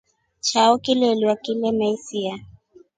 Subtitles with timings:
[0.47, 2.33] Chao kivelya kimesia.